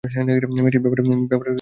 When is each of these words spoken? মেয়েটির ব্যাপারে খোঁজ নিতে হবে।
মেয়েটির 0.03 0.81
ব্যাপারে 0.83 1.01
খোঁজ 1.03 1.15
নিতে 1.15 1.33
হবে। 1.35 1.49